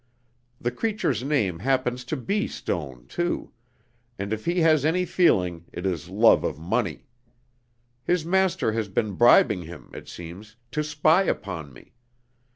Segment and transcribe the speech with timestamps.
[0.59, 3.51] The creature's name happens to be Stone, too;
[4.17, 7.05] and if he has any feeling it is love of money.
[8.03, 11.93] His master has been bribing him, it seems, to spy upon me.